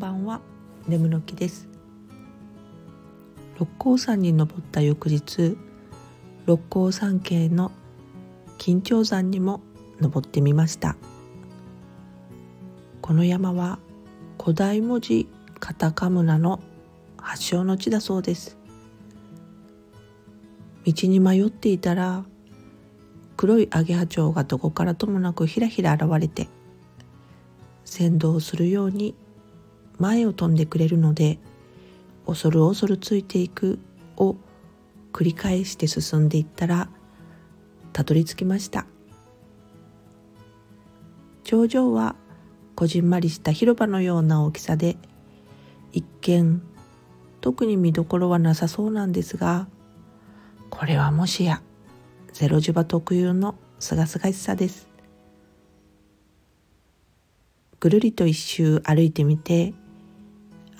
[0.00, 0.40] ばんは。
[0.88, 1.68] 眠の木です。
[3.58, 5.58] 六甲山に登った翌日
[6.46, 7.70] 六甲山系の
[8.56, 9.60] 緊張山にも
[10.00, 10.96] 登ってみました。
[13.02, 13.78] この山は
[14.42, 15.28] 古代文字
[15.58, 16.60] カタカムナの
[17.18, 18.56] 発祥の地だそうです。
[20.86, 22.24] 道に迷っていたら
[23.36, 26.48] 黒いアゲハチョウがどこからともなくひらひら現れて
[27.84, 29.14] 先導するように
[30.00, 31.38] 前を飛んでくれるので
[32.26, 33.78] 恐る恐るついていく
[34.16, 34.36] を
[35.12, 36.88] 繰り返して進んでいったら
[37.92, 38.86] たどり着きました。
[41.44, 42.14] 頂上は
[42.76, 44.96] こじんまりした広場のような大きさで
[45.92, 46.62] 一見
[47.40, 49.66] 特に見どころはなさそうなんですが
[50.70, 51.60] これはもしや
[52.32, 54.88] ゼロジバ特有のすがすがしさです。
[57.80, 59.74] ぐるりと一周歩いてみて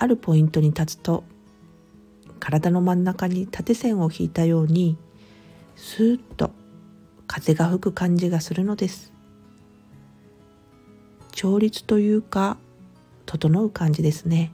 [0.01, 1.25] あるポイントに立つと
[2.41, 4.97] 体の真ん中に縦線を引いたように
[5.77, 6.53] スーッと
[7.27, 9.13] 風が吹く感じがするのです。
[11.33, 12.57] 調律というか
[13.27, 14.53] 整う感じですね。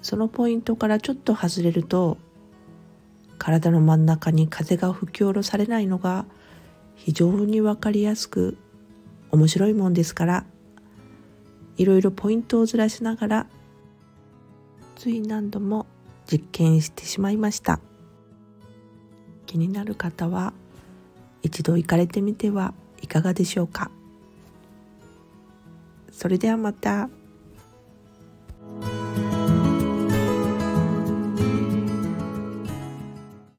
[0.00, 2.18] そのポイントからちょっと外れると
[3.36, 6.24] 体の真ん中に風が吹き下ろされないのが
[6.94, 8.56] 非常に分かりやすく
[9.32, 10.46] 面白いもんですから
[11.78, 13.46] いろいろポイントをずらしながら
[14.96, 15.86] つい何度も
[16.30, 17.80] 実験してしまいました
[19.46, 20.52] 気になる方は
[21.42, 23.90] 一度行かれてみてはいかがでしょうか
[26.10, 27.08] それではまた。